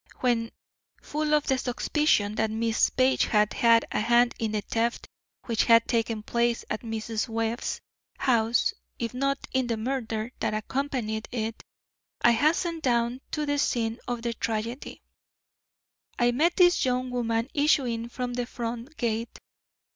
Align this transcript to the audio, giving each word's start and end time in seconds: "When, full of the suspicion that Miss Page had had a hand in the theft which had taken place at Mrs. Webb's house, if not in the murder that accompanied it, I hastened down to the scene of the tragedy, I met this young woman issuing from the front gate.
"When, 0.21 0.49
full 1.03 1.31
of 1.35 1.45
the 1.45 1.59
suspicion 1.59 2.33
that 2.33 2.49
Miss 2.49 2.89
Page 2.89 3.25
had 3.25 3.53
had 3.53 3.85
a 3.91 3.99
hand 3.99 4.33
in 4.39 4.53
the 4.53 4.61
theft 4.61 5.07
which 5.45 5.65
had 5.65 5.87
taken 5.87 6.23
place 6.23 6.65
at 6.71 6.81
Mrs. 6.81 7.27
Webb's 7.29 7.79
house, 8.17 8.73
if 8.97 9.13
not 9.13 9.37
in 9.53 9.67
the 9.67 9.77
murder 9.77 10.31
that 10.39 10.55
accompanied 10.55 11.27
it, 11.31 11.61
I 12.19 12.31
hastened 12.31 12.81
down 12.81 13.21
to 13.29 13.45
the 13.45 13.59
scene 13.59 13.99
of 14.07 14.23
the 14.23 14.33
tragedy, 14.33 15.03
I 16.17 16.31
met 16.31 16.55
this 16.55 16.83
young 16.83 17.11
woman 17.11 17.47
issuing 17.53 18.09
from 18.09 18.33
the 18.33 18.47
front 18.47 18.97
gate. 18.97 19.37